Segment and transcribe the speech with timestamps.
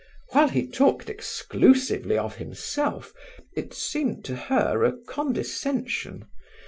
[0.29, 3.13] While he talked exclusively of himself
[3.55, 6.25] it seemed to her a condescension.